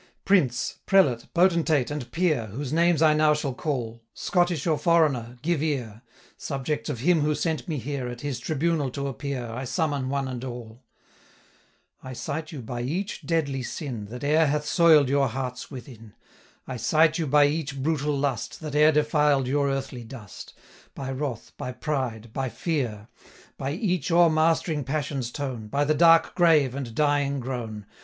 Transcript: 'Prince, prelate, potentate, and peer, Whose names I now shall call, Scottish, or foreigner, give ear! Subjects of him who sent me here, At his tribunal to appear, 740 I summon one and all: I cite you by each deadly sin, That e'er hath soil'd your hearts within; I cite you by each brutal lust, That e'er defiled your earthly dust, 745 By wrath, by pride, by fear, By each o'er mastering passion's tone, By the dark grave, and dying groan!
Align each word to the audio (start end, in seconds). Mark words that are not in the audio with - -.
'Prince, 0.25 0.79
prelate, 0.87 1.27
potentate, 1.35 1.91
and 1.91 2.11
peer, 2.11 2.47
Whose 2.47 2.73
names 2.73 3.03
I 3.03 3.13
now 3.13 3.35
shall 3.35 3.53
call, 3.53 4.01
Scottish, 4.15 4.65
or 4.65 4.79
foreigner, 4.79 5.37
give 5.43 5.61
ear! 5.61 6.01
Subjects 6.37 6.89
of 6.89 7.01
him 7.01 7.21
who 7.21 7.35
sent 7.35 7.67
me 7.67 7.77
here, 7.77 8.07
At 8.07 8.21
his 8.21 8.39
tribunal 8.39 8.89
to 8.93 9.05
appear, 9.07 9.41
740 9.41 9.61
I 9.61 9.63
summon 9.65 10.09
one 10.09 10.27
and 10.27 10.43
all: 10.43 10.81
I 12.01 12.13
cite 12.13 12.51
you 12.51 12.63
by 12.63 12.81
each 12.81 13.27
deadly 13.27 13.61
sin, 13.61 14.05
That 14.05 14.23
e'er 14.23 14.47
hath 14.47 14.65
soil'd 14.65 15.07
your 15.07 15.27
hearts 15.27 15.69
within; 15.69 16.15
I 16.67 16.77
cite 16.77 17.19
you 17.19 17.27
by 17.27 17.45
each 17.45 17.77
brutal 17.83 18.17
lust, 18.17 18.59
That 18.61 18.73
e'er 18.73 18.91
defiled 18.91 19.45
your 19.47 19.69
earthly 19.69 20.03
dust, 20.03 20.53
745 20.95 20.95
By 20.95 21.11
wrath, 21.11 21.51
by 21.57 21.71
pride, 21.73 22.33
by 22.33 22.49
fear, 22.49 23.07
By 23.55 23.73
each 23.73 24.09
o'er 24.09 24.31
mastering 24.31 24.83
passion's 24.83 25.29
tone, 25.31 25.67
By 25.67 25.83
the 25.85 25.93
dark 25.93 26.33
grave, 26.33 26.73
and 26.73 26.95
dying 26.95 27.39
groan! 27.39 27.85